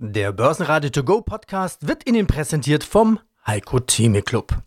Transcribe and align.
Der 0.00 0.32
Börsenradio 0.32 0.90
To 0.90 1.02
Go 1.02 1.22
Podcast 1.22 1.88
wird 1.88 2.08
Ihnen 2.08 2.28
präsentiert 2.28 2.84
vom 2.84 3.18
Heiko 3.44 3.80
Theme 3.80 4.22
Club. 4.22 4.62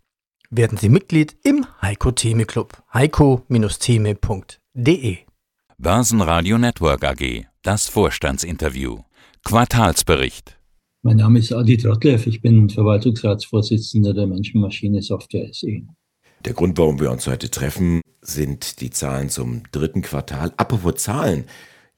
Werden 0.50 0.76
Sie 0.76 0.90
Mitglied 0.90 1.34
im 1.42 1.64
Heiko 1.80 2.10
Theme 2.10 2.44
Club. 2.44 2.82
heiko-theme.de 2.92 5.16
Börsenradio 5.78 6.58
Network 6.58 7.04
AG. 7.04 7.46
Das 7.62 7.88
Vorstandsinterview. 7.88 8.98
Quartalsbericht. 9.42 10.58
Mein 11.00 11.16
Name 11.16 11.38
ist 11.38 11.50
Adi 11.50 11.78
Trottlev. 11.78 12.26
Ich 12.26 12.42
bin 12.42 12.68
Verwaltungsratsvorsitzender 12.68 14.12
der 14.12 14.26
Menschenmaschine 14.26 15.00
Software 15.00 15.48
SE. 15.54 15.80
Der 16.44 16.52
Grund, 16.52 16.76
warum 16.76 17.00
wir 17.00 17.10
uns 17.10 17.26
heute 17.26 17.48
treffen, 17.48 18.02
sind 18.20 18.82
die 18.82 18.90
Zahlen 18.90 19.30
zum 19.30 19.62
dritten 19.72 20.02
Quartal. 20.02 20.52
Apropos 20.58 20.96
Zahlen. 20.96 21.46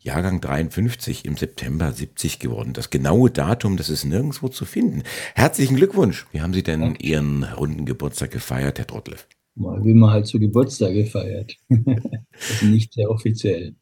Jahrgang 0.05 0.43
53 0.43 1.25
im 1.25 1.39
September 1.39 1.91
70 1.91 2.39
geworden. 2.39 2.75
Das 2.75 2.91
genaue 2.91 3.31
Datum, 3.31 3.79
das 3.79 3.89
ist 3.89 4.05
nirgendwo 4.05 4.49
zu 4.49 4.67
finden. 4.67 5.03
Herzlichen 5.35 5.77
Glückwunsch. 5.77 6.27
Wie 6.31 6.43
haben 6.43 6.53
Sie 6.53 6.63
denn 6.63 6.95
Ihren 6.97 7.43
runden 7.43 7.87
Geburtstag 7.87 8.31
gefeiert, 8.31 8.79
Herr 8.79 8.87
Trottlev? 8.87 9.27
Mal, 9.55 9.83
wie 9.83 9.95
man 9.95 10.11
halt 10.11 10.27
zu 10.27 10.39
Geburtstag 10.39 10.93
gefeiert. 10.93 11.57
also 11.71 12.67
nicht 12.67 12.93
sehr 12.93 13.11
offiziell. 13.11 13.77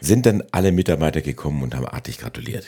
Sind 0.00 0.24
dann 0.24 0.42
alle 0.50 0.72
Mitarbeiter 0.72 1.20
gekommen 1.20 1.62
und 1.62 1.74
haben 1.74 1.86
artig 1.86 2.18
gratuliert? 2.18 2.64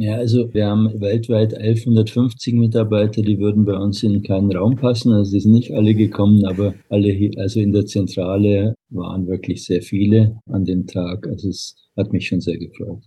Ja, 0.00 0.14
also 0.14 0.48
wir 0.54 0.66
haben 0.66 0.98
weltweit 0.98 1.52
1150 1.52 2.54
Mitarbeiter, 2.54 3.20
die 3.20 3.38
würden 3.38 3.66
bei 3.66 3.76
uns 3.76 4.02
in 4.02 4.22
keinen 4.22 4.50
Raum 4.50 4.76
passen. 4.76 5.12
Also 5.12 5.32
die 5.32 5.40
sind 5.40 5.52
nicht 5.52 5.72
alle 5.72 5.94
gekommen, 5.94 6.46
aber 6.46 6.72
alle, 6.88 7.12
hier, 7.12 7.32
also 7.36 7.60
in 7.60 7.70
der 7.72 7.84
Zentrale 7.84 8.74
waren 8.88 9.26
wirklich 9.26 9.62
sehr 9.62 9.82
viele 9.82 10.40
an 10.50 10.64
dem 10.64 10.86
Tag. 10.86 11.26
Also 11.26 11.50
es 11.50 11.76
hat 11.98 12.14
mich 12.14 12.28
schon 12.28 12.40
sehr 12.40 12.56
gefreut. 12.56 13.02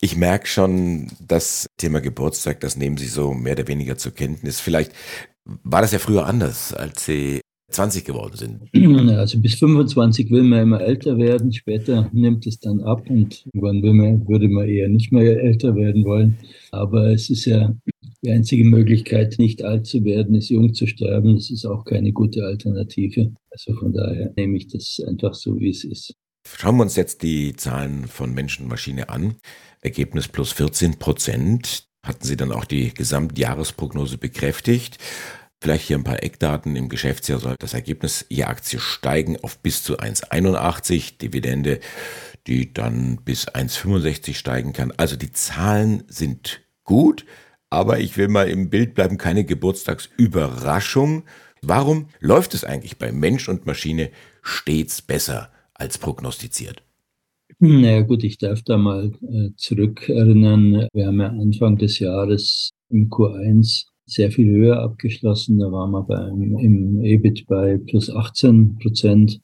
Ich 0.00 0.16
merke 0.16 0.46
schon, 0.46 1.08
das 1.26 1.66
Thema 1.76 2.00
Geburtstag, 2.00 2.60
das 2.60 2.76
nehmen 2.76 2.98
Sie 2.98 3.08
so 3.08 3.34
mehr 3.34 3.54
oder 3.54 3.66
weniger 3.66 3.98
zur 3.98 4.12
Kenntnis. 4.12 4.60
Vielleicht 4.60 4.92
war 5.44 5.82
das 5.82 5.90
ja 5.90 5.98
früher 5.98 6.24
anders, 6.24 6.72
als 6.72 7.04
Sie 7.04 7.40
20 7.70 8.04
geworden 8.04 8.36
sind. 8.36 9.10
Also 9.10 9.38
bis 9.40 9.56
25 9.56 10.30
will 10.30 10.42
man 10.42 10.62
immer 10.62 10.80
älter 10.80 11.18
werden, 11.18 11.52
später 11.52 12.10
nimmt 12.12 12.46
es 12.46 12.58
dann 12.60 12.80
ab 12.80 13.08
und 13.10 13.44
irgendwann 13.52 13.96
man, 13.96 14.28
würde 14.28 14.48
man 14.48 14.68
eher 14.68 14.88
nicht 14.88 15.12
mehr 15.12 15.42
älter 15.42 15.74
werden 15.76 16.04
wollen. 16.04 16.38
Aber 16.70 17.12
es 17.12 17.28
ist 17.30 17.44
ja 17.44 17.74
die 18.24 18.30
einzige 18.30 18.64
Möglichkeit, 18.64 19.36
nicht 19.38 19.62
alt 19.62 19.86
zu 19.86 20.04
werden, 20.04 20.34
ist 20.34 20.48
jung 20.48 20.74
zu 20.74 20.86
sterben. 20.86 21.36
Das 21.36 21.50
ist 21.50 21.66
auch 21.66 21.84
keine 21.84 22.12
gute 22.12 22.44
Alternative. 22.44 23.32
Also 23.50 23.74
von 23.74 23.92
daher 23.92 24.32
nehme 24.36 24.56
ich 24.56 24.68
das 24.68 25.00
einfach 25.06 25.34
so, 25.34 25.58
wie 25.60 25.70
es 25.70 25.84
ist. 25.84 26.14
Schauen 26.56 26.76
wir 26.76 26.82
uns 26.82 26.96
jetzt 26.96 27.22
die 27.22 27.54
Zahlen 27.54 28.06
von 28.06 28.32
Mensch 28.32 28.58
und 28.60 28.68
Maschine 28.68 29.10
an. 29.10 29.34
Ergebnis 29.82 30.26
plus 30.28 30.52
14 30.52 30.98
Prozent. 30.98 31.86
Hatten 32.04 32.24
Sie 32.24 32.36
dann 32.36 32.52
auch 32.52 32.64
die 32.64 32.94
Gesamtjahresprognose 32.94 34.18
bekräftigt? 34.18 34.98
Vielleicht 35.60 35.88
hier 35.88 35.98
ein 35.98 36.04
paar 36.04 36.22
Eckdaten. 36.22 36.76
Im 36.76 36.88
Geschäftsjahr 36.88 37.40
soll 37.40 37.56
das 37.58 37.74
Ergebnis 37.74 38.24
je 38.28 38.44
Aktie 38.44 38.78
steigen 38.78 39.36
auf 39.42 39.58
bis 39.58 39.82
zu 39.82 39.98
1,81. 39.98 41.18
Dividende, 41.18 41.80
die 42.46 42.72
dann 42.72 43.18
bis 43.24 43.48
1,65 43.48 44.34
steigen 44.34 44.72
kann. 44.72 44.92
Also 44.96 45.16
die 45.16 45.32
Zahlen 45.32 46.04
sind 46.06 46.60
gut, 46.84 47.24
aber 47.70 47.98
ich 47.98 48.16
will 48.16 48.28
mal 48.28 48.48
im 48.48 48.70
Bild 48.70 48.94
bleiben, 48.94 49.18
keine 49.18 49.44
Geburtstagsüberraschung. 49.44 51.24
Warum 51.60 52.06
läuft 52.20 52.54
es 52.54 52.62
eigentlich 52.64 52.98
bei 52.98 53.10
Mensch 53.10 53.48
und 53.48 53.66
Maschine 53.66 54.10
stets 54.42 55.02
besser 55.02 55.50
als 55.74 55.98
prognostiziert? 55.98 56.82
Na 57.58 58.02
gut, 58.02 58.22
ich 58.22 58.38
darf 58.38 58.62
da 58.62 58.76
mal 58.76 59.12
äh, 59.22 59.50
zurückerinnern. 59.56 60.86
Wir 60.92 61.06
haben 61.08 61.20
ja 61.20 61.28
Anfang 61.28 61.76
des 61.76 61.98
Jahres 61.98 62.70
im 62.90 63.10
Q1 63.10 63.87
sehr 64.08 64.30
viel 64.30 64.50
höher 64.50 64.80
abgeschlossen. 64.80 65.58
Da 65.58 65.70
waren 65.70 65.90
wir 65.90 66.02
beim, 66.02 66.58
im 66.58 67.02
EBIT 67.02 67.46
bei 67.46 67.78
plus 67.78 68.10
18 68.10 68.76
Prozent 68.76 69.40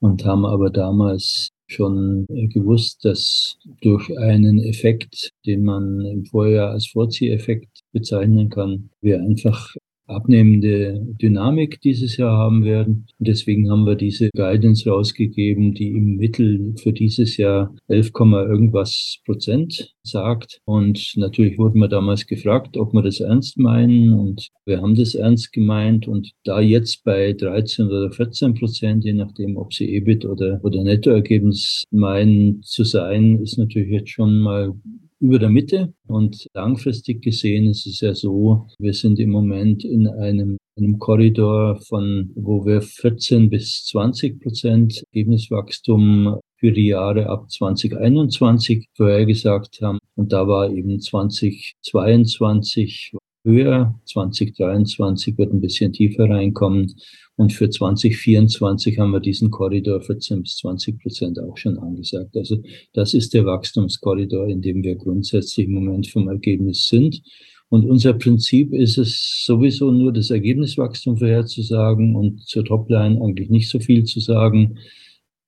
und 0.00 0.24
haben 0.24 0.44
aber 0.44 0.70
damals 0.70 1.50
schon 1.66 2.26
gewusst, 2.28 3.04
dass 3.04 3.58
durch 3.82 4.16
einen 4.18 4.58
Effekt, 4.60 5.32
den 5.44 5.64
man 5.64 6.00
im 6.00 6.24
Vorjahr 6.24 6.70
als 6.70 6.88
Vorzieheffekt 6.88 7.82
bezeichnen 7.92 8.48
kann, 8.48 8.90
wir 9.00 9.20
einfach 9.20 9.74
abnehmende 10.08 11.00
Dynamik 11.20 11.80
dieses 11.80 12.16
Jahr 12.16 12.36
haben 12.36 12.64
werden. 12.64 13.06
Und 13.18 13.28
deswegen 13.28 13.70
haben 13.70 13.84
wir 13.84 13.94
diese 13.94 14.30
Guidance 14.34 14.88
rausgegeben, 14.88 15.74
die 15.74 15.90
im 15.90 16.16
Mittel 16.16 16.74
für 16.82 16.92
dieses 16.92 17.36
Jahr 17.36 17.74
11, 17.88 18.12
irgendwas 18.18 19.18
Prozent 19.24 19.94
sagt. 20.02 20.60
Und 20.64 21.12
natürlich 21.16 21.58
wurden 21.58 21.80
wir 21.80 21.88
damals 21.88 22.26
gefragt, 22.26 22.76
ob 22.76 22.92
wir 22.92 23.02
das 23.02 23.20
ernst 23.20 23.58
meinen. 23.58 24.12
Und 24.12 24.48
wir 24.64 24.80
haben 24.80 24.94
das 24.94 25.14
ernst 25.14 25.52
gemeint. 25.52 26.08
Und 26.08 26.32
da 26.44 26.60
jetzt 26.60 27.04
bei 27.04 27.32
13 27.32 27.86
oder 27.86 28.10
14 28.10 28.54
Prozent, 28.54 29.04
je 29.04 29.12
nachdem, 29.12 29.56
ob 29.56 29.74
sie 29.74 29.94
EBIT 29.94 30.24
oder, 30.24 30.60
oder 30.62 30.82
Nettoergebnis 30.82 31.84
meinen 31.90 32.62
zu 32.62 32.84
sein, 32.84 33.38
ist 33.42 33.58
natürlich 33.58 33.90
jetzt 33.90 34.10
schon 34.10 34.40
mal 34.40 34.74
über 35.20 35.38
der 35.38 35.50
Mitte. 35.50 35.92
Und 36.06 36.48
langfristig 36.54 37.22
gesehen 37.22 37.68
ist 37.68 37.86
es 37.86 38.00
ja 38.00 38.14
so, 38.14 38.66
wir 38.78 38.94
sind 38.94 39.18
im 39.18 39.30
Moment 39.30 39.84
in 39.84 40.08
einem, 40.08 40.58
einem 40.76 40.98
Korridor 40.98 41.80
von, 41.88 42.30
wo 42.34 42.64
wir 42.64 42.80
14 42.82 43.50
bis 43.50 43.84
20 43.86 44.40
Prozent 44.40 45.02
Ergebniswachstum 45.12 46.38
für 46.56 46.72
die 46.72 46.88
Jahre 46.88 47.28
ab 47.28 47.50
2021 47.50 48.86
vorhergesagt 48.94 49.80
haben. 49.82 49.98
Und 50.16 50.32
da 50.32 50.48
war 50.48 50.70
eben 50.70 51.00
2022 51.00 53.12
höher, 53.44 53.98
2023 54.06 55.38
wird 55.38 55.52
ein 55.52 55.60
bisschen 55.60 55.92
tiefer 55.92 56.28
reinkommen 56.28 56.94
und 57.36 57.52
für 57.52 57.70
2024 57.70 58.98
haben 58.98 59.12
wir 59.12 59.20
diesen 59.20 59.50
Korridor 59.50 60.00
14 60.00 60.42
bis 60.42 60.56
20 60.56 61.00
Prozent 61.00 61.38
auch 61.38 61.56
schon 61.56 61.78
angesagt. 61.78 62.36
Also 62.36 62.60
das 62.92 63.14
ist 63.14 63.32
der 63.32 63.46
Wachstumskorridor, 63.46 64.48
in 64.48 64.60
dem 64.60 64.82
wir 64.82 64.96
grundsätzlich 64.96 65.66
im 65.66 65.74
Moment 65.74 66.08
vom 66.08 66.28
Ergebnis 66.28 66.88
sind. 66.88 67.22
Und 67.70 67.84
unser 67.84 68.14
Prinzip 68.14 68.72
ist 68.72 68.98
es 68.98 69.44
sowieso 69.44 69.92
nur 69.92 70.12
das 70.12 70.30
Ergebniswachstum 70.30 71.18
vorherzusagen 71.18 72.16
und 72.16 72.42
zur 72.46 72.64
Topline 72.64 73.20
eigentlich 73.22 73.50
nicht 73.50 73.68
so 73.68 73.78
viel 73.78 74.04
zu 74.04 74.20
sagen. 74.20 74.78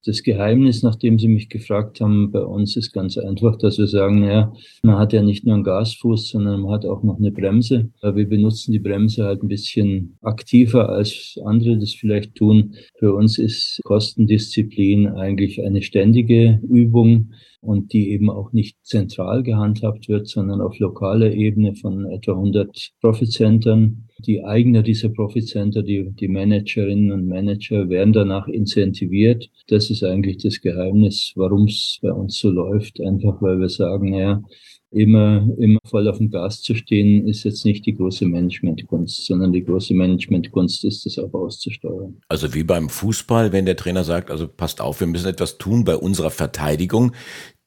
Das 0.07 0.23
Geheimnis, 0.23 0.83
nachdem 0.83 1.19
Sie 1.19 1.29
mich 1.29 1.51
gefragt 1.51 2.01
haben, 2.01 2.31
bei 2.31 2.41
uns 2.43 2.75
ist 2.75 2.93
ganz 2.93 3.19
einfach, 3.19 3.57
dass 3.59 3.77
wir 3.77 3.87
sagen, 3.87 4.25
ja, 4.25 4.51
man 4.83 4.97
hat 4.97 5.13
ja 5.13 5.23
nicht 5.23 5.45
nur 5.45 5.55
einen 5.55 5.65
Gasfuß, 5.65 6.31
sondern 6.31 6.63
man 6.63 6.73
hat 6.73 6.87
auch 6.87 7.03
noch 7.03 7.19
eine 7.19 7.31
Bremse. 7.31 7.91
Wir 8.03 8.27
benutzen 8.27 8.73
die 8.73 8.79
Bremse 8.79 9.25
halt 9.25 9.43
ein 9.43 9.49
bisschen 9.49 10.17
aktiver, 10.23 10.89
als 10.89 11.39
andere 11.45 11.79
das 11.79 11.93
vielleicht 11.93 12.35
tun. 12.35 12.77
Für 12.99 13.15
uns 13.15 13.37
ist 13.37 13.79
Kostendisziplin 13.85 15.07
eigentlich 15.07 15.63
eine 15.63 15.83
ständige 15.83 16.61
Übung 16.67 17.33
und 17.61 17.93
die 17.93 18.11
eben 18.13 18.31
auch 18.31 18.55
nicht 18.55 18.79
zentral 18.83 19.43
gehandhabt 19.43 20.09
wird, 20.09 20.29
sondern 20.29 20.63
auf 20.63 20.79
lokaler 20.79 21.31
Ebene 21.33 21.75
von 21.75 22.07
etwa 22.07 22.33
100 22.33 22.93
Profitcentern. 23.03 24.09
Die 24.27 24.45
Eigner 24.45 24.83
dieser 24.83 25.09
Profitcenter, 25.09 25.83
die, 25.83 26.11
die 26.11 26.29
Managerinnen 26.29 27.13
und 27.13 27.27
Manager 27.27 27.89
werden 27.89 28.13
danach 28.13 28.49
incentiviert. 28.49 29.51
Das 29.69 29.91
ist 29.91 30.03
eigentlich 30.03 30.39
das 30.39 30.61
Geheimnis, 30.61 31.33
warum 31.37 31.65
es 31.65 31.99
bei 32.03 32.13
uns 32.13 32.39
so 32.39 32.51
läuft. 32.51 33.01
Einfach 33.01 33.41
weil 33.41 33.59
wir 33.59 33.69
sagen, 33.69 34.15
ja, 34.15 34.43
immer, 34.91 35.49
immer 35.59 35.79
voll 35.87 36.09
auf 36.09 36.19
dem 36.19 36.31
Gas 36.31 36.63
zu 36.63 36.75
stehen, 36.75 37.27
ist 37.27 37.45
jetzt 37.45 37.65
nicht 37.65 37.87
die 37.87 37.97
große 37.97 38.27
Managementkunst, 38.27 39.25
sondern 39.27 39.53
die 39.53 39.65
große 39.65 39.95
Managementkunst 39.95 40.85
ist, 40.85 41.07
das 41.07 41.19
auch 41.19 41.33
auszusteuern. 41.33 42.21
Also 42.29 42.55
wie 42.55 42.65
beim 42.65 42.89
Fußball, 42.89 43.53
wenn 43.53 43.67
der 43.67 43.77
Trainer 43.77 44.05
sagt, 44.05 44.31
also 44.31 44.49
passt 44.49 44.81
auf, 44.81 45.01
wir 45.01 45.07
müssen 45.07 45.29
etwas 45.29 45.59
tun 45.59 45.85
bei 45.85 45.97
unserer 45.97 46.31
Verteidigung. 46.31 47.13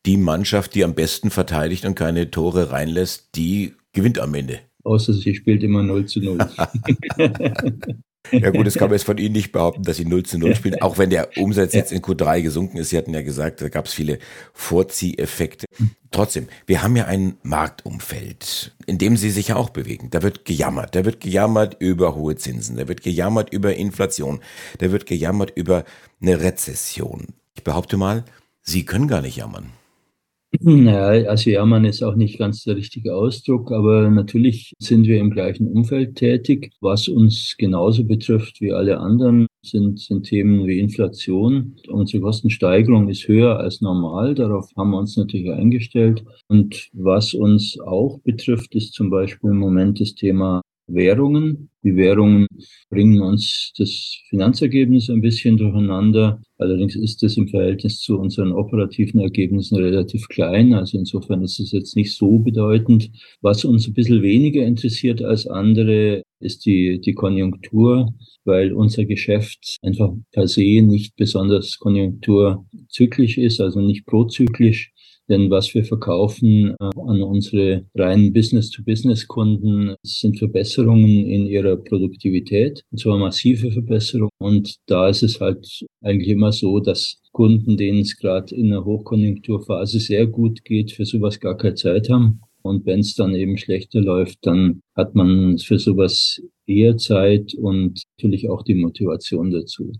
Die 0.06 0.18
Mannschaft, 0.18 0.76
die 0.76 0.84
am 0.84 0.96
besten 0.96 1.30
verteidigt 1.30 1.86
und 1.86 1.96
keine 1.96 2.30
Tore 2.30 2.72
reinlässt, 2.72 3.30
die 3.36 3.74
gewinnt 3.94 4.20
am 4.20 4.34
Ende. 4.34 4.60
Außer 4.84 5.14
sie 5.14 5.34
spielt 5.34 5.64
immer 5.64 5.84
0 5.84 6.06
zu 6.06 6.20
0. 6.20 6.38
Ja 8.32 8.52
gut, 8.52 8.66
das 8.66 8.76
kann 8.76 8.88
man 8.88 8.98
jetzt 8.98 9.06
von 9.06 9.18
Ihnen 9.18 9.34
nicht 9.34 9.52
behaupten, 9.52 9.84
dass 9.84 9.98
Sie 9.98 10.06
0 10.06 10.24
zu 10.24 10.38
0 10.40 10.56
spielen, 10.56 10.82
auch 10.82 10.98
wenn 10.98 11.10
der 11.10 11.38
Umsatz 11.38 11.74
jetzt 11.74 11.92
in 11.92 12.02
Q3 12.02 12.42
gesunken 12.42 12.78
ist. 12.78 12.90
Sie 12.90 12.98
hatten 12.98 13.14
ja 13.14 13.22
gesagt, 13.22 13.62
da 13.62 13.70
gab 13.70 13.86
es 13.86 13.94
viele 13.94 14.18
Vorzieheffekte. 14.54 15.66
Trotzdem, 16.10 16.48
wir 16.66 16.82
haben 16.84 16.96
ja 16.96 17.06
ein 17.06 17.36
Marktumfeld, 17.44 18.76
in 18.86 18.98
dem 18.98 19.18
Sie 19.18 19.30
sich 19.30 19.50
ja 19.50 19.56
auch 19.58 19.70
bewegen. 19.70 20.10
Da 20.10 20.24
wird 20.24 20.46
gejammert. 20.46 20.96
Da 20.96 21.06
wird 21.06 21.20
gejammert 21.20 21.78
über 21.80 22.16
hohe 22.16 22.36
Zinsen. 22.36 22.78
Da 22.78 22.88
wird 22.88 23.04
gejammert 23.04 23.52
über 23.52 23.76
Inflation. 23.76 24.40
Da 24.78 24.92
wird 24.92 25.06
gejammert 25.06 25.52
über 25.56 25.84
eine 26.22 26.42
Rezession. 26.42 27.28
Ich 27.56 27.64
behaupte 27.64 27.98
mal, 27.98 28.24
Sie 28.62 28.86
können 28.86 29.10
gar 29.10 29.22
nicht 29.22 29.36
jammern. 29.36 29.72
Naja, 30.66 31.30
also 31.30 31.50
jammern 31.50 31.84
ist 31.84 32.02
auch 32.04 32.16
nicht 32.16 32.40
ganz 32.40 32.64
der 32.64 32.78
richtige 32.78 33.14
Ausdruck, 33.14 33.74
aber 33.74 34.10
natürlich 34.10 34.72
sind 34.80 35.08
wir 35.08 35.20
im 35.20 35.30
gleichen 35.30 35.68
Umfeld 35.68 36.16
tätig. 36.16 36.72
Was 36.80 37.10
uns 37.10 37.56
genauso 37.58 38.06
betrifft 38.06 38.62
wie 38.62 38.72
alle 38.72 38.98
anderen, 38.98 39.48
sind, 39.62 40.00
sind 40.00 40.24
Themen 40.24 40.66
wie 40.66 40.80
Inflation. 40.80 41.76
Unsere 41.90 42.24
Kostensteigerung 42.24 43.10
ist 43.10 43.28
höher 43.28 43.60
als 43.60 43.82
normal. 43.82 44.36
Darauf 44.36 44.70
haben 44.78 44.92
wir 44.92 45.00
uns 45.00 45.18
natürlich 45.18 45.52
eingestellt. 45.52 46.24
Und 46.48 46.88
was 46.94 47.34
uns 47.34 47.78
auch 47.82 48.20
betrifft, 48.20 48.74
ist 48.74 48.94
zum 48.94 49.10
Beispiel 49.10 49.50
im 49.50 49.58
Moment 49.58 50.00
das 50.00 50.16
Thema 50.16 50.62
Währungen. 50.94 51.70
Die 51.84 51.96
Währungen 51.96 52.48
bringen 52.90 53.22
uns 53.22 53.74
das 53.78 54.18
Finanzergebnis 54.30 55.10
ein 55.10 55.22
bisschen 55.22 55.58
durcheinander. 55.58 56.42
Allerdings 56.58 56.96
ist 56.96 57.22
es 57.24 57.36
im 57.36 57.50
Verhältnis 57.50 58.00
zu 58.00 58.18
unseren 58.18 58.54
operativen 58.54 59.20
Ergebnissen 59.20 59.76
relativ 59.78 60.28
klein. 60.30 60.74
Also 60.74 60.98
insofern 60.98 61.44
ist 61.44 61.60
es 61.60 61.72
jetzt 61.74 61.98
nicht 61.98 62.16
so 62.16 62.40
bedeutend. 62.40 63.12
Was 63.42 63.66
uns 63.66 63.88
ein 63.88 63.94
bisschen 63.94 64.22
weniger 64.22 64.66
interessiert 64.66 65.22
als 65.22 65.46
andere, 65.46 66.24
ist 66.40 66.66
die, 66.66 67.02
die 67.02 67.14
Konjunktur, 67.14 68.14
weil 68.46 68.74
unser 68.74 69.06
Geschäft 69.06 69.78
einfach 69.82 70.14
per 70.32 70.48
se 70.48 70.82
nicht 70.82 71.16
besonders 71.16 71.80
konjunkturzyklisch 71.80 73.38
ist, 73.38 73.60
also 73.60 73.82
nicht 73.82 74.06
prozyklisch. 74.06 74.93
Denn 75.30 75.50
was 75.50 75.74
wir 75.74 75.84
verkaufen 75.86 76.76
äh, 76.80 76.90
an 77.08 77.22
unsere 77.22 77.86
reinen 77.96 78.34
Business-to-Business-Kunden 78.34 79.96
sind 80.04 80.38
Verbesserungen 80.38 81.26
in 81.26 81.48
ihrer 81.48 81.78
Produktivität, 81.78 82.84
und 82.92 83.00
zwar 83.00 83.18
massive 83.18 83.72
Verbesserungen. 83.72 84.30
Und 84.40 84.76
da 84.88 85.08
ist 85.08 85.24
es 85.24 85.40
halt 85.40 85.86
eigentlich 86.02 86.30
immer 86.30 86.52
so, 86.52 86.80
dass 86.80 87.22
Kunden, 87.32 87.78
denen 87.78 88.02
es 88.02 88.18
gerade 88.18 88.54
in 88.54 88.70
der 88.70 88.86
Hochkonjunkturphase 88.86 90.00
sehr 90.00 90.28
gut 90.28 90.64
geht, 90.66 90.92
für 90.92 91.06
sowas 91.06 91.40
gar 91.40 91.58
keine 91.58 91.76
Zeit 91.76 92.10
haben. 92.10 92.42
Und 92.62 92.86
wenn 92.86 93.00
es 93.00 93.16
dann 93.16 93.36
eben 93.36 93.58
schlechter 93.58 94.02
läuft, 94.02 94.40
dann 94.44 94.82
hat 94.96 95.16
man 95.16 95.58
für 95.58 95.80
sowas 95.80 96.42
eher 96.68 96.98
Zeit 96.98 97.54
und 97.56 98.04
natürlich 98.18 98.50
auch 98.50 98.64
die 98.64 98.76
Motivation 98.76 99.52
dazu. 99.52 99.92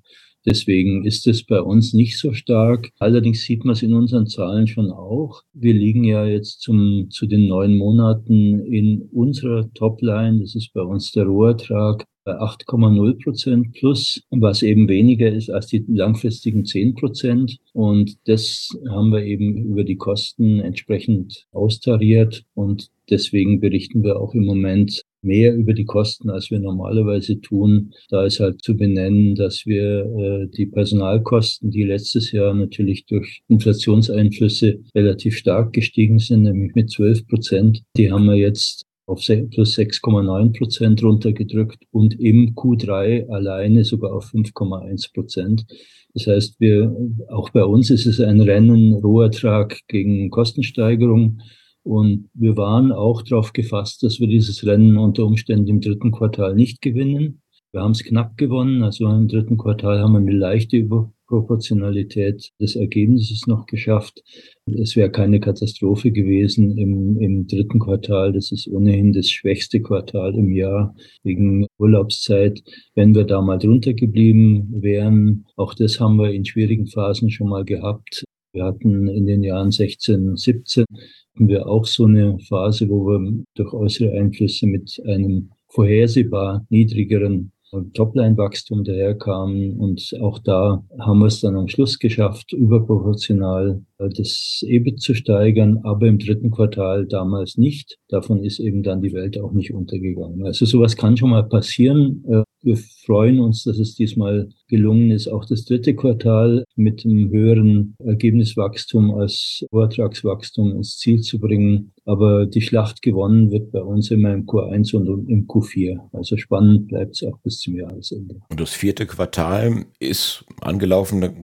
Deswegen 0.46 1.06
ist 1.06 1.26
es 1.28 1.46
bei 1.46 1.62
uns 1.62 1.94
nicht 1.94 2.18
so 2.20 2.34
stark. 2.34 2.90
Allerdings 3.00 3.44
sieht 3.44 3.64
man 3.64 3.74
es 3.74 3.82
in 3.82 3.94
unseren 3.94 4.28
Zahlen 4.28 4.68
schon 4.68 4.92
auch. 4.92 5.42
Wir 5.54 5.74
liegen 5.74 6.04
ja 6.04 6.26
jetzt 6.26 6.62
zum, 6.62 7.08
zu 7.12 7.28
den 7.28 7.48
neun 7.48 7.78
Monaten 7.78 8.60
in 8.60 9.04
unserer 9.14 9.72
Topline. 9.74 10.42
Das 10.42 10.56
ist 10.56 10.74
bei 10.74 10.82
uns 10.82 11.12
der 11.14 11.26
Rohertrag 11.26 12.06
bei 12.26 12.34
8,0 12.40 13.24
Prozent 13.24 13.74
plus, 13.74 14.22
was 14.32 14.64
eben 14.64 14.88
weniger 14.88 15.30
ist 15.30 15.50
als 15.50 15.68
die 15.68 15.84
langfristigen 15.88 16.66
10 16.66 16.96
Prozent. 16.96 17.58
Und 17.74 18.18
das 18.28 18.70
haben 18.90 19.12
wir 19.12 19.24
eben 19.24 19.58
über 19.58 19.84
die 19.84 19.98
Kosten 19.98 20.60
entsprechend 20.60 21.46
austariert. 21.52 22.44
Und 22.54 22.90
deswegen 23.10 23.60
berichten 23.60 24.04
wir 24.04 24.20
auch 24.20 24.34
im 24.34 24.46
Moment 24.46 25.03
mehr 25.24 25.56
über 25.56 25.74
die 25.74 25.86
Kosten, 25.86 26.30
als 26.30 26.52
wir 26.52 26.60
normalerweise 26.60 27.40
tun. 27.40 27.94
Da 28.10 28.26
ist 28.26 28.40
halt 28.40 28.64
zu 28.64 28.76
benennen, 28.76 29.36
dass 29.36 29.66
wir 29.66 30.06
äh, 30.06 30.48
die 30.56 30.66
Personalkosten, 30.66 31.72
die 31.72 31.84
letztes 31.84 32.32
Jahr 32.32 32.54
natürlich 32.54 33.06
durch 33.06 33.42
Inflationseinflüsse 33.48 34.80
relativ 34.96 35.38
stark 35.38 35.74
gestiegen 35.74 36.20
sind, 36.20 36.44
nämlich 36.44 36.76
mit 36.76 36.92
12 36.92 37.28
Prozent, 37.28 37.84
die 37.98 38.12
haben 38.12 38.26
wir 38.26 38.36
jetzt 38.36 38.86
auf 39.06 39.20
plus 39.26 39.78
6,9 39.78 40.58
Prozent 40.58 41.04
runtergedrückt 41.04 41.84
und 41.92 42.20
im 42.20 42.56
Q3 42.56 43.28
alleine 43.30 43.84
sogar 43.84 44.14
auf 44.14 44.32
5,1 44.34 45.14
Prozent. 45.14 45.66
Das 46.14 46.28
heißt, 46.28 46.60
wir, 46.60 46.96
auch 47.30 47.50
bei 47.50 47.64
uns 47.64 47.90
ist 47.90 48.06
es 48.06 48.20
ein 48.20 48.40
Rennen, 48.40 48.94
Rohertrag 48.94 49.80
gegen 49.88 50.30
Kostensteigerung. 50.30 51.42
Und 51.84 52.30
wir 52.34 52.56
waren 52.56 52.92
auch 52.92 53.22
darauf 53.22 53.52
gefasst, 53.54 54.04
dass 54.04 54.20
wir 54.20 54.28
dieses 54.28 54.66
Rennen 54.66 54.98
unter 54.98 55.26
Umständen 55.26 55.68
im 55.68 55.82
dritten 55.82 56.12
Quartal 56.12 56.56
nicht 56.56 56.82
gewinnen. 56.82 57.42
Wir 57.74 57.82
haben 57.82 57.92
es 57.92 58.04
knapp 58.04 58.38
gewonnen. 58.38 58.84
Also 58.84 59.10
im 59.10 59.28
dritten 59.28 59.58
Quartal 59.58 60.00
haben 60.00 60.14
wir 60.14 60.20
eine 60.20 60.32
leichte 60.32 60.78
Überproportionalität 60.78 62.52
des 62.62 62.76
Ergebnisses 62.76 63.48
noch 63.48 63.66
geschafft. 63.66 64.22
Es 64.66 64.96
wäre 64.96 65.10
keine 65.10 65.40
Katastrophe 65.40 66.12
gewesen 66.12 66.78
im, 66.78 67.20
im 67.20 67.48
dritten 67.48 67.80
Quartal. 67.80 68.32
Das 68.32 68.52
ist 68.52 68.68
ohnehin 68.68 69.12
das 69.12 69.30
schwächste 69.30 69.82
Quartal 69.82 70.36
im 70.36 70.52
Jahr 70.54 70.96
wegen 71.24 71.66
Urlaubszeit. 71.80 72.62
Wenn 72.94 73.16
wir 73.16 73.24
da 73.24 73.42
mal 73.42 73.58
drunter 73.58 73.94
geblieben 73.94 74.68
wären, 74.72 75.46
auch 75.58 75.74
das 75.74 76.00
haben 76.00 76.18
wir 76.18 76.32
in 76.32 76.46
schwierigen 76.46 76.86
Phasen 76.86 77.32
schon 77.32 77.50
mal 77.50 77.66
gehabt. 77.66 78.24
Wir 78.54 78.66
hatten 78.66 79.08
in 79.08 79.26
den 79.26 79.42
Jahren 79.42 79.72
16, 79.72 80.38
17 80.38 80.86
hatten 80.92 81.48
wir 81.48 81.68
auch 81.68 81.86
so 81.86 82.06
eine 82.06 82.38
Phase, 82.48 82.88
wo 82.88 83.08
wir 83.08 83.44
durch 83.56 83.74
äußere 83.74 84.12
Einflüsse 84.12 84.68
mit 84.68 85.02
einem 85.08 85.50
vorhersehbar 85.70 86.64
niedrigeren 86.70 87.52
Topline-Wachstum 87.94 88.84
daherkamen. 88.84 89.78
Und 89.78 90.14
auch 90.22 90.40
da 90.40 90.84
haben 91.00 91.20
wir 91.20 91.28
es 91.28 91.42
dann 91.42 91.56
am 91.56 91.68
Schluss 91.68 92.00
geschafft, 92.00 92.54
überproportional 92.54 93.82
das 94.10 94.64
EBIT 94.68 95.02
zu 95.02 95.14
steigern, 95.14 95.80
aber 95.84 96.08
im 96.08 96.20
dritten 96.20 96.52
Quartal 96.52 97.06
damals 97.06 97.58
nicht. 97.58 97.98
Davon 98.10 98.44
ist 98.44 98.60
eben 98.60 98.84
dann 98.84 99.02
die 99.02 99.14
Welt 99.14 99.40
auch 99.40 99.54
nicht 99.54 99.74
untergegangen. 99.74 100.46
Also 100.46 100.66
sowas 100.66 100.96
kann 100.96 101.18
schon 101.18 101.30
mal 101.30 101.44
passieren. 101.44 102.24
Äh, 102.28 102.44
wir 102.64 102.78
freuen 102.78 103.40
uns, 103.40 103.64
dass 103.64 103.78
es 103.78 103.96
diesmal 103.96 104.50
gelungen 104.68 105.12
ist, 105.12 105.28
auch 105.28 105.46
das 105.46 105.66
dritte 105.66 105.96
Quartal 105.96 106.64
mit 106.76 107.06
einem 107.06 107.30
höheren 107.30 107.96
Ergebniswachstum 108.00 109.12
als 109.12 109.66
Vortragswachstum 109.70 110.72
ins 110.72 110.98
Ziel 110.98 111.22
zu 111.22 111.40
bringen. 111.40 111.93
Aber 112.06 112.46
die 112.46 112.62
Schlacht 112.62 113.02
gewonnen 113.02 113.52
wird 113.52 113.72
bei 113.72 113.82
uns 113.82 114.12
immer 114.12 114.34
im 114.34 114.46
Q1 114.46 114.96
und 114.96 115.30
im 115.30 115.48
Q4. 115.48 116.00
Also 116.12 116.36
spannend 116.38 116.88
bleibt 116.88 117.16
es 117.16 117.24
auch 117.24 117.38
bis 117.40 117.60
zum 117.60 117.76
Jahresende. 117.76 118.42
Und 118.50 118.60
das 118.60 118.74
vierte 118.74 119.06
Quartal 119.06 119.86
ist 120.00 120.44
angelaufen. 120.62 121.42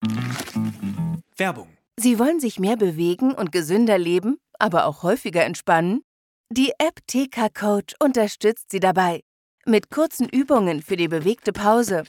Werbung. 1.36 1.68
Sie 2.00 2.20
wollen 2.20 2.40
sich 2.40 2.60
mehr 2.60 2.78
bewegen 2.78 3.34
und 3.34 3.52
gesünder 3.52 3.98
leben, 3.98 4.38
aber 4.60 4.86
auch 4.86 5.04
häufiger 5.04 5.46
entspannen? 5.46 6.02
Die 6.52 6.72
App 6.78 7.00
TK 7.08 7.54
Coach 7.54 7.96
unterstützt 8.00 8.72
Sie 8.72 8.80
dabei. 8.80 9.22
Mit 9.66 9.90
kurzen 9.92 10.30
Übungen 10.30 10.82
für 10.82 10.96
die 10.96 11.08
bewegte 11.08 11.52
Pause 11.52 12.04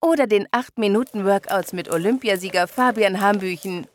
oder 0.00 0.26
den 0.26 0.46
8-Minuten-Workouts 0.48 1.72
mit 1.72 1.90
Olympiasieger 1.90 2.68
Fabian 2.68 3.20
Hambüchen. 3.20 3.86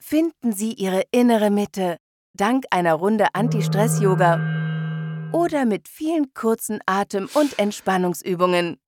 Finden 0.00 0.52
Sie 0.52 0.72
Ihre 0.72 1.02
innere 1.10 1.50
Mitte 1.50 1.96
dank 2.36 2.64
einer 2.70 2.94
Runde 2.94 3.26
Anti-Stress-Yoga 3.32 5.30
oder 5.32 5.64
mit 5.64 5.88
vielen 5.88 6.32
kurzen 6.34 6.78
Atem- 6.86 7.28
und 7.34 7.58
Entspannungsübungen. 7.58 8.78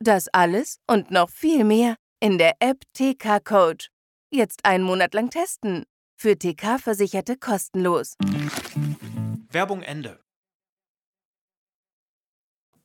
Das 0.00 0.28
alles 0.28 0.78
und 0.86 1.10
noch 1.10 1.28
viel 1.28 1.64
mehr 1.64 1.96
in 2.20 2.38
der 2.38 2.54
App 2.60 2.82
TK 2.94 3.40
Coach. 3.44 3.88
Jetzt 4.30 4.64
einen 4.64 4.84
Monat 4.84 5.14
lang 5.14 5.30
testen. 5.30 5.84
Für 6.16 6.36
TK-Versicherte 6.36 7.36
kostenlos. 7.36 8.14
Werbung 9.50 9.82
Ende 9.82 10.20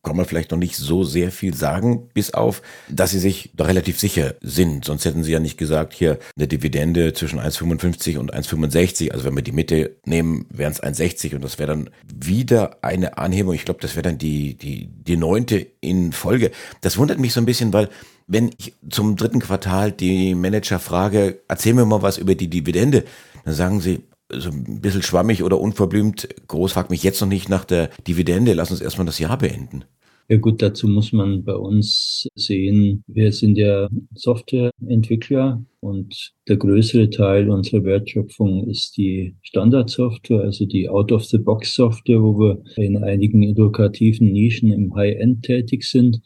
kann 0.04 0.18
man 0.18 0.26
vielleicht 0.26 0.52
noch 0.52 0.58
nicht 0.58 0.76
so 0.76 1.04
sehr 1.04 1.32
viel 1.32 1.54
sagen, 1.54 2.10
bis 2.14 2.34
auf, 2.34 2.62
dass 2.90 3.12
sie 3.12 3.20
sich 3.20 3.52
doch 3.56 3.68
relativ 3.68 4.00
sicher 4.00 4.36
sind. 4.42 4.84
Sonst 4.84 5.06
hätten 5.06 5.24
sie 5.24 5.32
ja 5.32 5.40
nicht 5.40 5.58
gesagt, 5.58 5.94
hier 5.94 6.20
eine 6.36 6.48
Dividende 6.48 7.14
zwischen 7.14 7.40
1,55 7.40 8.18
und 8.18 8.34
1,65. 8.34 9.12
Also 9.12 9.24
wenn 9.24 9.36
wir 9.36 9.44
die 9.44 9.54
Mitte 9.54 9.96
nehmen, 10.06 10.46
wären 10.50 10.74
es 10.74 10.84
1,60 10.84 11.36
und 11.36 11.44
das 11.44 11.58
wäre 11.58 11.70
dann 11.70 11.90
wieder 12.14 12.84
eine 12.84 13.18
Anhebung. 13.18 13.54
Ich 13.54 13.64
glaube, 13.64 13.80
das 13.80 13.96
wäre 13.96 14.04
dann 14.04 14.18
die, 14.18 14.56
die, 14.56 14.88
die 14.88 15.16
neunte 15.16 15.66
in 15.80 16.12
Folge. 16.12 16.52
Das 16.82 16.98
wundert 16.98 17.20
mich 17.20 17.32
so 17.32 17.40
ein 17.40 17.46
bisschen, 17.46 17.72
weil 17.72 17.90
wenn 18.28 18.52
ich 18.58 18.74
zum 18.90 19.16
dritten 19.16 19.40
Quartal 19.40 19.92
die 19.94 20.36
Manager 20.36 20.80
frage, 20.80 21.40
erzähl 21.48 21.74
mir 21.74 21.86
mal 21.86 22.02
was 22.02 22.18
über 22.18 22.36
die 22.36 22.50
Dividende, 22.50 23.06
dann 23.46 23.54
sagen 23.54 23.80
sie, 23.80 24.02
so 24.40 24.50
ein 24.50 24.82
bisschen 24.82 25.02
schwammig 25.02 25.44
oder 25.44 25.60
unverblümt, 25.60 26.28
groß 26.48 26.74
fragt 26.74 26.90
mich 26.90 27.04
jetzt 27.04 27.22
noch 27.22 27.28
nicht 27.28 27.50
nach 27.50 27.66
der 27.66 27.90
Dividende, 28.08 28.54
lass 28.54 28.72
uns 28.72 28.82
erstmal 28.82 29.06
das 29.06 29.20
Jahr 29.20 29.38
beenden. 29.38 29.86
Ja 30.30 30.38
gut, 30.38 30.62
dazu 30.62 30.88
muss 30.88 31.12
man 31.12 31.44
bei 31.44 31.54
uns 31.54 32.28
sehen, 32.36 33.04
wir 33.08 33.34
sind 33.34 33.58
ja 33.58 33.90
Softwareentwickler 34.16 35.63
und 35.82 36.32
der 36.48 36.56
größere 36.56 37.10
Teil 37.10 37.50
unserer 37.50 37.84
Wertschöpfung 37.84 38.70
ist 38.70 38.96
die 38.96 39.36
Standardsoftware, 39.42 40.42
also 40.42 40.66
die 40.66 40.88
Out-of-the-Box-Software, 40.88 42.22
wo 42.22 42.40
wir 42.40 42.63
in 42.78 43.04
einigen 43.04 43.44
edukativen 43.44 44.32
Nischen 44.32 44.72
im 44.72 44.96
High-End 44.96 45.44
tätig 45.44 45.84
sind. 45.84 46.22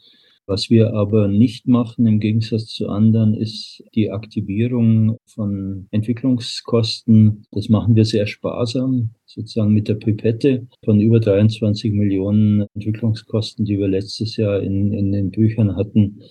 Was 0.48 0.70
wir 0.70 0.94
aber 0.94 1.28
nicht 1.28 1.68
machen, 1.68 2.06
im 2.06 2.20
Gegensatz 2.20 2.68
zu 2.68 2.88
anderen, 2.88 3.34
ist 3.34 3.84
die 3.94 4.10
Aktivierung 4.10 5.18
von 5.26 5.88
Entwicklungskosten. 5.90 7.44
Das 7.52 7.68
machen 7.68 7.94
wir 7.94 8.06
sehr 8.06 8.26
sparsam, 8.26 9.10
sozusagen 9.26 9.74
mit 9.74 9.88
der 9.88 9.96
Pipette 9.96 10.66
von 10.82 11.02
über 11.02 11.20
23 11.20 11.92
Millionen 11.92 12.64
Entwicklungskosten, 12.74 13.66
die 13.66 13.78
wir 13.78 13.88
letztes 13.88 14.38
Jahr 14.38 14.62
in, 14.62 14.94
in 14.94 15.12
den 15.12 15.30
Büchern 15.30 15.76
hatten, 15.76 16.22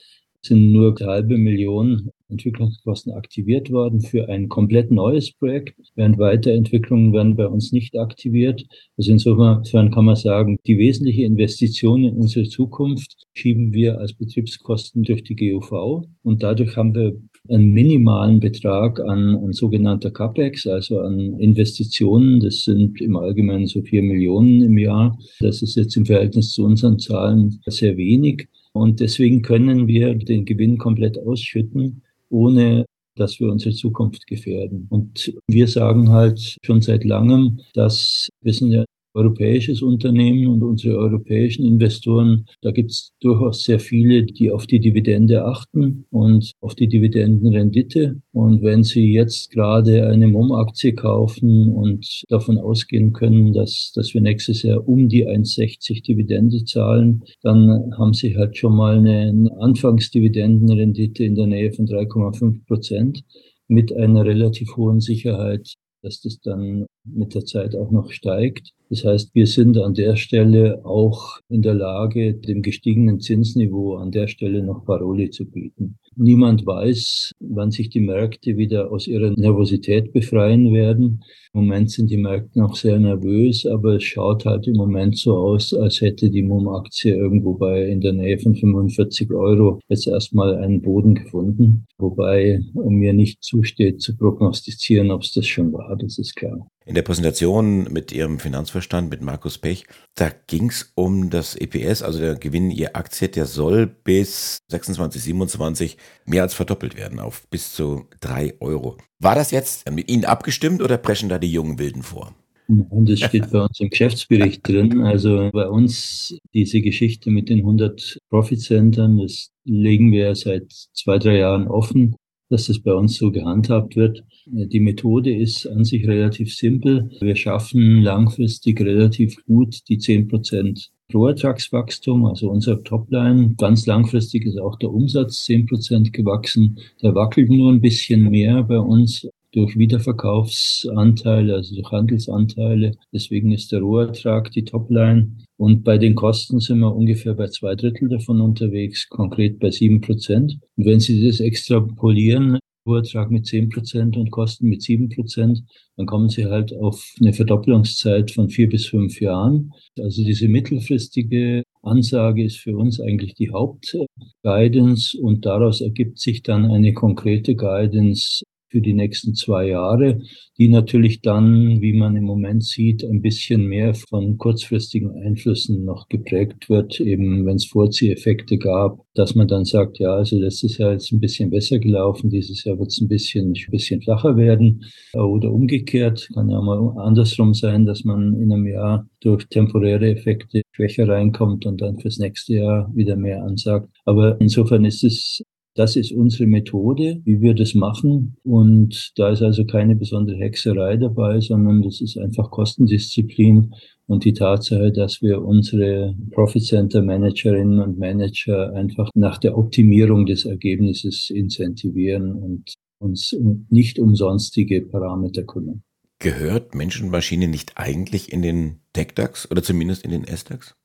sind 0.42 0.72
nur 0.72 0.96
halbe 1.00 1.38
Million 1.38 2.10
Entwicklungskosten 2.30 3.14
aktiviert 3.14 3.72
worden 3.72 4.02
für 4.02 4.30
ein 4.30 4.50
komplett 4.50 4.92
neues 4.92 5.32
Projekt, 5.32 5.76
während 5.96 6.18
Weiterentwicklungen 6.18 7.14
werden 7.14 7.36
bei 7.36 7.48
uns 7.48 7.72
nicht 7.72 7.98
aktiviert. 7.98 8.66
Also 8.98 9.12
insofern 9.12 9.92
kann 9.92 10.06
man 10.06 10.16
sagen, 10.16 10.58
die 10.66 10.78
wesentliche 10.78 11.24
Investition 11.24 12.04
in 12.04 12.16
unsere 12.16 12.48
Zukunft 12.48 13.16
schieben 13.34 13.74
wir 13.74 14.00
als 14.00 14.14
Betriebskosten 14.14 15.04
durch 15.04 15.24
die 15.24 15.36
GUV 15.36 16.06
und 16.24 16.44
dadurch 16.44 16.76
haben 16.76 16.94
wir 16.94 17.16
einen 17.50 17.72
minimalen 17.72 18.40
Betrag 18.40 19.00
an, 19.00 19.36
an 19.38 19.54
sogenannter 19.54 20.12
CAPEX, 20.12 20.68
also 20.68 21.00
an 21.00 21.40
Investitionen. 21.40 22.40
Das 22.40 22.64
sind 22.64 23.00
im 23.02 23.16
Allgemeinen 23.16 23.68
so 23.68 23.82
vier 23.82 24.04
Millionen 24.04 24.62
im 24.62 24.78
Jahr. 24.78 25.18
Das 25.40 25.62
ist 25.62 25.76
jetzt 25.76 25.96
im 25.96 26.06
Verhältnis 26.06 26.52
zu 26.52 26.66
unseren 26.66 27.00
Zahlen 27.00 27.62
sehr 27.66 27.98
wenig. 27.98 28.48
Und 28.74 29.00
deswegen 29.00 29.42
können 29.42 29.88
wir 29.88 30.14
den 30.14 30.46
Gewinn 30.46 30.78
komplett 30.78 31.18
ausschütten, 31.18 32.04
ohne 32.30 32.86
dass 33.16 33.40
wir 33.40 33.52
unsere 33.52 33.74
Zukunft 33.74 34.28
gefährden. 34.28 34.88
Und 34.90 35.34
wir 35.48 35.68
sagen 35.68 36.12
halt 36.12 36.58
schon 36.64 36.82
seit 36.82 37.04
langem, 37.04 37.60
dass 37.74 38.30
wir 38.42 38.54
sind 38.54 38.72
ja 38.72 38.86
europäisches 39.18 39.82
Unternehmen 39.82 40.48
und 40.48 40.64
unsere 40.64 40.98
europäischen 40.98 41.66
Investoren, 41.66 42.46
da 42.62 42.72
gibt 42.72 42.92
es 42.92 43.14
durchaus 43.20 43.64
sehr 43.64 43.80
viele, 43.80 44.24
die 44.24 44.52
auf 44.52 44.68
die 44.68 44.80
Dividende 44.80 45.44
achten 45.44 46.06
und 46.12 46.52
auf 46.62 46.76
die 46.76 46.88
Dividendenrendite. 46.88 48.22
Und 48.32 48.62
wenn 48.62 48.84
Sie 48.84 49.12
jetzt 49.12 49.52
gerade 49.52 50.08
eine 50.08 50.28
MOM-Aktie 50.28 50.94
kaufen 50.94 51.74
und 51.74 52.24
davon 52.30 52.58
ausgehen 52.58 53.14
können, 53.14 53.54
dass, 53.54 53.92
dass 53.96 54.14
wir 54.14 54.22
nächstes 54.22 54.62
Jahr 54.62 54.88
um 54.88 55.10
die 55.10 55.28
1,60 55.28 56.04
Dividende 56.06 56.64
zahlen, 56.64 57.24
dann 57.42 57.92
haben 57.98 58.14
Sie 58.14 58.38
halt 58.38 58.56
schon 58.58 58.76
mal 58.76 59.00
eine, 59.00 59.52
Anfangsdividendenrendite 59.60 61.24
in 61.24 61.36
der 61.36 61.48
Nähe 61.48 61.72
von 61.74 61.88
3,5 61.88 62.66
Prozent 62.66 63.24
mit 63.68 63.94
einer 63.94 64.26
relativ 64.26 64.78
hohen 64.78 65.00
Sicherheit 65.00 65.74
dass 66.02 66.22
das 66.22 66.40
dann 66.40 66.86
mit 67.04 67.34
der 67.36 67.46
Zeit 67.46 67.76
auch 67.76 67.92
noch 67.92 68.12
steigt. 68.12 68.72
Das 68.90 69.04
heißt, 69.04 69.36
wir 69.36 69.48
sind 69.48 69.78
an 69.78 69.94
der 69.94 70.16
Stelle 70.16 70.86
auch 70.86 71.40
in 71.50 71.62
der 71.62 71.74
Lage, 71.74 72.34
dem 72.36 72.62
gestiegenen 72.62 73.20
Zinsniveau 73.20 73.96
an 73.96 74.12
der 74.12 74.28
Stelle 74.28 74.64
noch 74.64 74.86
Paroli 74.86 75.30
zu 75.30 75.46
bieten. 75.46 75.98
Niemand 76.20 76.66
weiß, 76.66 77.32
wann 77.40 77.70
sich 77.70 77.90
die 77.90 78.00
Märkte 78.00 78.58
wieder 78.58 78.92
aus 78.92 79.06
ihrer 79.06 79.30
Nervosität 79.38 80.14
befreien 80.14 80.74
werden. 80.74 81.24
Im 81.54 81.62
Moment 81.62 81.92
sind 81.92 82.10
die 82.10 82.18
Märkte 82.18 82.60
noch 82.60 82.76
sehr 82.76 82.98
nervös, 83.00 83.68
aber 83.68 83.98
es 83.98 84.04
schaut 84.04 84.44
halt 84.46 84.66
im 84.66 84.78
Moment 84.78 85.16
so 85.16 85.38
aus, 85.38 85.76
als 85.76 86.02
hätte 86.02 86.32
die 86.32 86.42
MUM-Aktie 86.42 87.16
irgendwo 87.16 87.54
bei 87.54 87.88
in 87.88 88.02
der 88.02 88.14
Nähe 88.14 88.40
von 88.40 88.56
45 88.56 89.32
Euro 89.32 89.80
jetzt 89.90 90.08
erstmal 90.08 90.56
einen 90.56 90.82
Boden 90.82 91.14
gefunden. 91.14 91.86
Wobei 92.00 92.62
mir 92.74 93.14
nicht 93.14 93.44
zusteht 93.44 94.02
zu 94.02 94.18
prognostizieren, 94.18 95.12
ob 95.12 95.22
es 95.22 95.34
das 95.34 95.46
schon 95.46 95.72
war, 95.72 95.96
das 95.98 96.18
ist 96.18 96.36
klar. 96.36 96.68
In 96.88 96.96
der 96.96 97.02
Präsentation 97.02 97.92
mit 97.92 98.14
Ihrem 98.14 98.40
Finanzverstand, 98.40 99.10
mit 99.10 99.22
Markus 99.22 99.58
Pech, 99.58 99.86
da 100.16 100.32
ging 100.48 100.70
es 100.70 100.94
um 100.96 101.30
das 101.30 101.54
EPS, 101.54 102.02
also 102.02 102.20
der 102.20 102.36
Gewinn 102.36 102.72
Ihr 102.72 102.96
Aktie, 102.96 103.28
der 103.28 103.46
soll 103.46 103.88
bis 103.88 104.60
26, 104.70 105.22
27 105.22 105.98
mehr 106.26 106.44
als 106.44 106.54
verdoppelt 106.54 106.96
werden 106.96 107.20
auf 107.20 107.46
bis 107.50 107.74
zu 107.74 108.06
drei 108.22 108.54
Euro. 108.62 108.96
War 109.20 109.36
das 109.36 109.52
jetzt 109.52 109.92
mit 109.92 110.10
Ihnen 110.10 110.24
abgestimmt 110.24 110.82
oder 110.82 110.98
preschen 110.98 111.28
da 111.28 111.40
die 111.40 111.52
jungen 111.52 111.78
Wilden 111.78 112.04
vor? 112.04 112.34
Und 112.70 113.10
das 113.10 113.20
steht 113.20 113.52
bei 113.52 113.60
uns 113.60 113.78
im 113.82 113.90
Geschäftsbericht 113.90 114.66
drin. 114.66 115.02
Also 115.02 115.50
bei 115.52 115.68
uns 115.68 116.38
diese 116.54 116.80
Geschichte 116.80 117.32
mit 117.32 117.50
den 117.50 117.60
100 117.60 118.18
Profit-Centern, 118.30 119.18
das 119.18 119.50
legen 119.66 120.14
wir 120.14 120.34
seit 120.36 120.72
zwei, 120.94 121.18
drei 121.18 121.40
Jahren 121.40 121.68
offen 121.68 122.16
dass 122.50 122.68
das 122.68 122.80
bei 122.80 122.94
uns 122.94 123.18
so 123.18 123.32
gehandhabt 123.32 123.96
wird. 123.96 124.24
Die 124.46 124.80
Methode 124.80 125.36
ist 125.36 125.66
an 125.66 125.84
sich 125.84 126.08
relativ 126.08 126.54
simpel. 126.56 127.10
Wir 127.20 127.36
schaffen 127.36 128.02
langfristig 128.02 128.80
relativ 128.82 129.44
gut 129.46 129.88
die 129.90 129.98
10 129.98 130.28
Prozent 130.28 130.92
Rohertragswachstum, 131.14 132.26
also 132.26 132.50
unser 132.50 132.84
Topline. 132.84 133.56
Ganz 133.58 133.86
langfristig 133.86 134.46
ist 134.46 134.60
auch 134.60 134.78
der 134.78 134.92
Umsatz 134.92 135.46
10 135.46 135.66
Prozent 135.66 136.14
gewachsen. 136.14 136.80
Der 137.02 137.16
wackelt 137.16 137.50
nur 137.50 137.72
ein 137.72 137.82
bisschen 137.82 138.30
mehr 138.30 138.64
bei 138.64 138.80
uns 138.80 139.28
durch 139.52 139.78
Wiederverkaufsanteile, 139.78 141.56
also 141.56 141.76
durch 141.76 141.92
Handelsanteile. 141.92 142.96
Deswegen 143.14 143.52
ist 143.52 143.72
der 143.72 143.82
Rohertrag 143.82 144.52
die 144.52 144.66
Topline. 144.66 145.32
Und 145.58 145.84
bei 145.84 145.98
den 145.98 146.16
Kosten 146.16 146.60
sind 146.60 146.80
wir 146.80 146.96
ungefähr 146.96 147.34
bei 147.34 147.48
zwei 147.48 147.76
Drittel 147.76 148.10
davon 148.10 148.42
unterwegs, 148.42 149.08
konkret 149.10 149.60
bei 149.60 149.72
sieben 149.72 150.02
Prozent. 150.02 150.60
Und 150.76 150.86
wenn 150.86 151.00
Sie 151.00 151.26
das 151.26 151.40
extrapolieren, 151.40 152.60
Rohertrag 152.88 153.30
mit 153.32 153.46
zehn 153.46 153.70
Prozent 153.70 154.16
und 154.18 154.32
Kosten 154.32 154.70
mit 154.70 154.82
sieben 154.82 155.10
Prozent, 155.10 155.64
dann 155.98 156.06
kommen 156.06 156.30
Sie 156.30 156.46
halt 156.46 156.74
auf 156.74 157.14
eine 157.20 157.34
Verdopplungszeit 157.34 158.32
von 158.32 158.50
vier 158.50 158.70
bis 158.70 158.86
fünf 158.88 159.20
Jahren. 159.20 159.74
Also 160.00 160.24
diese 160.24 160.48
mittelfristige 160.48 161.64
Ansage 161.84 162.44
ist 162.44 162.58
für 162.58 162.78
uns 162.78 163.00
eigentlich 163.00 163.36
die 163.36 163.52
Hauptguidance 163.52 165.18
und 165.20 165.46
daraus 165.46 165.82
ergibt 165.82 166.20
sich 166.20 166.44
dann 166.44 166.72
eine 166.72 166.94
konkrete 166.94 167.56
Guidance 167.56 168.44
für 168.70 168.82
die 168.82 168.94
nächsten 168.94 169.34
zwei 169.36 169.68
Jahre, 169.68 170.20
die 170.58 170.68
natürlich 170.68 171.22
dann, 171.22 171.82
wie 171.82 171.94
man 171.94 172.16
im 172.16 172.24
Moment 172.24 172.64
sieht, 172.64 173.04
ein 173.04 173.22
bisschen 173.22 173.66
mehr 173.68 173.94
von 173.94 174.38
kurzfristigen 174.38 175.12
Einflüssen 175.24 175.86
noch 175.86 176.08
geprägt 176.10 176.70
wird, 176.70 177.00
eben 177.00 177.46
wenn 177.46 177.56
es 177.56 177.66
Vorzieheffekte 177.66 178.58
gab, 178.58 179.00
dass 179.14 179.36
man 179.36 179.48
dann 179.48 179.66
sagt, 179.66 180.00
ja, 180.00 180.14
also 180.14 180.40
letztes 180.40 180.78
Jahr 180.78 180.94
ist 180.94 181.12
ein 181.12 181.20
bisschen 181.20 181.50
besser 181.50 181.80
gelaufen, 181.80 182.30
dieses 182.30 182.64
Jahr 182.64 182.78
wird 182.80 182.90
es 182.90 183.02
ein 183.02 183.08
bisschen, 183.08 183.54
ein 183.54 183.72
bisschen 183.72 184.02
flacher 184.02 184.36
werden 184.36 184.84
oder 185.14 185.52
umgekehrt, 185.52 186.30
kann 186.34 186.50
ja 186.50 186.62
mal 186.62 186.94
andersrum 186.98 187.54
sein, 187.54 187.86
dass 187.86 188.04
man 188.04 188.34
in 188.40 188.52
einem 188.52 188.68
Jahr 188.68 189.08
durch 189.22 189.48
temporäre 189.48 190.10
Effekte 190.10 190.62
schwächer 190.72 191.08
reinkommt 191.08 191.66
und 191.66 191.82
dann 191.82 192.00
fürs 192.00 192.20
nächste 192.20 192.56
Jahr 192.56 192.92
wieder 192.96 193.16
mehr 193.16 193.44
ansagt. 193.44 193.90
Aber 194.06 194.40
insofern 194.40 194.86
ist 194.86 195.04
es 195.04 195.42
das 195.78 195.96
ist 195.96 196.12
unsere 196.12 196.48
Methode, 196.48 197.22
wie 197.24 197.40
wir 197.40 197.54
das 197.54 197.76
machen. 197.76 198.36
Und 198.44 199.12
da 199.16 199.30
ist 199.30 199.44
also 199.44 199.64
keine 199.64 199.96
besondere 199.96 200.38
Hexerei 200.38 200.98
dabei, 200.98 201.40
sondern 201.40 201.84
das 201.84 202.02
ist 202.02 202.18
einfach 202.18 202.50
Kostendisziplin 202.50 203.74
und 204.08 204.26
die 204.26 204.34
Tatsache, 204.34 204.92
dass 204.92 205.22
wir 205.22 205.42
unsere 205.42 206.16
Profit 206.32 206.64
Center 206.64 207.02
Managerinnen 207.02 207.80
und 207.80 208.00
Manager 208.00 208.74
einfach 208.74 209.10
nach 209.14 209.38
der 209.38 209.58
Optimierung 209.58 210.26
des 210.26 210.46
Ergebnisses 210.46 211.30
incentivieren 211.30 212.34
und 212.34 212.74
uns 213.00 213.36
nicht 213.70 214.00
umsonstige 214.00 214.82
Parameter 214.82 215.44
kümmern. 215.44 215.84
Gehört 216.20 216.74
Menschenmaschine 216.74 217.48
nicht 217.48 217.74
eigentlich 217.76 218.34
in 218.34 218.42
den 218.42 218.80
TechDAX 218.94 219.52
oder 219.52 219.62
zumindest 219.62 220.04
in 220.04 220.10
den 220.10 220.24
SDAX? 220.26 220.77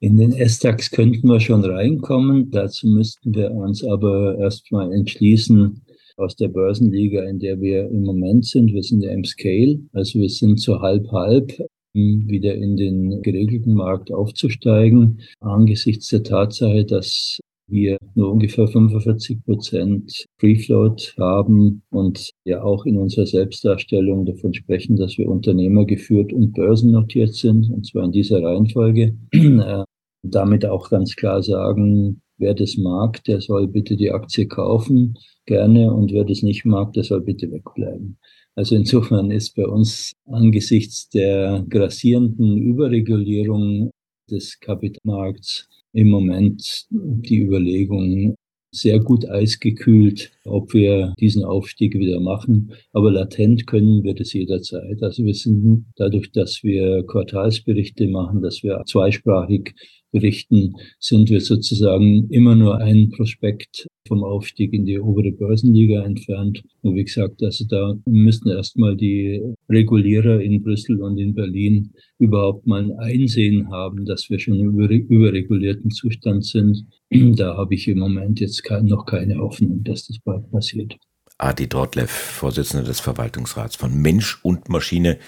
In 0.00 0.16
den 0.16 0.32
S-Tax 0.32 0.90
könnten 0.90 1.28
wir 1.28 1.40
schon 1.40 1.64
reinkommen. 1.64 2.50
Dazu 2.50 2.88
müssten 2.88 3.34
wir 3.34 3.50
uns 3.50 3.84
aber 3.84 4.38
erstmal 4.38 4.92
entschließen, 4.92 5.82
aus 6.16 6.36
der 6.36 6.48
Börsenliga, 6.48 7.22
in 7.24 7.38
der 7.38 7.60
wir 7.60 7.88
im 7.88 8.02
Moment 8.02 8.46
sind. 8.46 8.72
Wir 8.72 8.82
sind 8.82 9.02
ja 9.02 9.10
im 9.10 9.24
Scale, 9.24 9.80
also 9.92 10.20
wir 10.20 10.28
sind 10.28 10.60
so 10.60 10.80
halb-halb 10.80 11.58
wieder 11.94 12.54
in 12.54 12.76
den 12.76 13.22
geregelten 13.22 13.74
Markt 13.74 14.12
aufzusteigen, 14.12 15.20
angesichts 15.40 16.08
der 16.08 16.22
Tatsache, 16.22 16.84
dass 16.84 17.38
wir 17.66 17.96
nur 18.14 18.30
ungefähr 18.30 18.66
45 18.66 19.44
Prozent 19.44 20.26
Free 20.38 20.56
Float 20.56 21.14
haben 21.18 21.82
und 21.90 22.31
ja 22.44 22.62
auch 22.62 22.86
in 22.86 22.98
unserer 22.98 23.26
Selbstdarstellung 23.26 24.26
davon 24.26 24.52
sprechen, 24.54 24.96
dass 24.96 25.18
wir 25.18 25.28
Unternehmer 25.28 25.84
geführt 25.84 26.32
und 26.32 26.52
börsennotiert 26.52 27.34
sind, 27.34 27.70
und 27.70 27.86
zwar 27.86 28.04
in 28.04 28.12
dieser 28.12 28.42
Reihenfolge. 28.42 29.16
Äh, 29.32 29.84
damit 30.24 30.64
auch 30.64 30.88
ganz 30.88 31.16
klar 31.16 31.42
sagen, 31.42 32.22
wer 32.38 32.54
das 32.54 32.76
mag, 32.76 33.22
der 33.24 33.40
soll 33.40 33.66
bitte 33.66 33.96
die 33.96 34.10
Aktie 34.10 34.46
kaufen, 34.46 35.18
gerne, 35.46 35.92
und 35.92 36.12
wer 36.12 36.24
das 36.24 36.42
nicht 36.42 36.64
mag, 36.64 36.92
der 36.92 37.04
soll 37.04 37.20
bitte 37.22 37.50
wegbleiben. 37.50 38.18
Also 38.54 38.76
insofern 38.76 39.30
ist 39.30 39.56
bei 39.56 39.66
uns 39.66 40.12
angesichts 40.26 41.08
der 41.08 41.64
grassierenden 41.68 42.58
Überregulierung 42.58 43.90
des 44.30 44.60
Kapitalmarkts 44.60 45.68
im 45.92 46.08
Moment 46.08 46.86
die 46.90 47.38
Überlegung 47.38 48.34
sehr 48.72 48.98
gut 48.98 49.28
eisgekühlt, 49.28 50.32
ob 50.44 50.72
wir 50.72 51.14
diesen 51.20 51.44
Aufstieg 51.44 51.94
wieder 51.94 52.20
machen. 52.20 52.72
Aber 52.92 53.12
latent 53.12 53.66
können 53.66 54.02
wir 54.02 54.14
das 54.14 54.32
jederzeit. 54.32 55.02
Also 55.02 55.24
wir 55.24 55.34
sind 55.34 55.86
dadurch, 55.96 56.32
dass 56.32 56.62
wir 56.64 57.04
Quartalsberichte 57.06 58.08
machen, 58.08 58.40
dass 58.42 58.62
wir 58.62 58.82
zweisprachig 58.86 59.74
berichten, 60.12 60.74
sind 61.00 61.30
wir 61.30 61.40
sozusagen 61.40 62.28
immer 62.30 62.54
nur 62.54 62.78
ein 62.78 63.10
Prospekt 63.10 63.86
vom 64.06 64.22
Aufstieg 64.24 64.72
in 64.72 64.84
die 64.84 65.00
obere 65.00 65.32
Börsenliga 65.32 66.04
entfernt. 66.04 66.62
Und 66.82 66.96
wie 66.96 67.04
gesagt, 67.04 67.42
also 67.42 67.64
da 67.66 67.94
müssten 68.04 68.50
erstmal 68.50 68.96
die 68.96 69.42
Regulierer 69.68 70.40
in 70.40 70.62
Brüssel 70.62 71.00
und 71.02 71.18
in 71.18 71.34
Berlin 71.34 71.92
überhaupt 72.18 72.66
mal 72.66 72.82
ein 72.82 72.98
Einsehen 72.98 73.70
haben, 73.70 74.04
dass 74.04 74.28
wir 74.28 74.38
schon 74.38 74.58
im 74.60 74.78
überregulierten 74.78 75.90
Zustand 75.90 76.44
sind. 76.44 76.84
Da 77.10 77.56
habe 77.56 77.74
ich 77.74 77.88
im 77.88 77.98
Moment 77.98 78.40
jetzt 78.40 78.62
noch 78.82 79.06
keine 79.06 79.38
Hoffnung, 79.38 79.82
dass 79.84 80.06
das 80.06 80.18
bald 80.24 80.50
passiert. 80.50 80.96
Adi 81.38 81.68
Dortlev, 81.68 82.10
Vorsitzender 82.10 82.86
des 82.86 83.00
Verwaltungsrats 83.00 83.76
von 83.76 84.00
Mensch 84.00 84.38
und 84.44 84.68
Maschine 84.68 85.18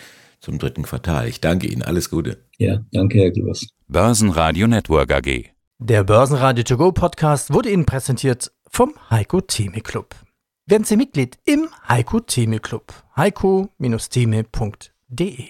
zum 0.45 0.59
dritten 0.59 0.83
Quartal. 0.83 1.27
Ich 1.29 1.41
danke 1.41 1.67
Ihnen. 1.67 1.83
Alles 1.83 2.11
Gute. 2.11 2.45
Ja, 2.59 2.85
danke, 2.93 3.19
Herr 3.19 3.31
Gloss. 3.31 3.67
Börsenradio 3.89 4.67
Network 4.67 5.11
AG. 5.13 5.45
Der 5.79 6.05
Börsenradio 6.05 6.63
To 6.65 6.77
Go 6.77 6.93
Podcast 6.93 7.51
wurde 7.53 7.71
Ihnen 7.71 7.87
präsentiert 7.87 8.53
vom 8.71 8.95
Heiko 9.11 9.41
Theme 9.41 9.81
Club. 9.81 10.15
Werden 10.67 10.85
Sie 10.85 10.97
Mitglied 10.97 11.39
im 11.45 11.69
Heiko 11.89 12.21
Theme 12.21 12.61
Club. 12.61 12.93
heiko-theme.de 13.17 15.49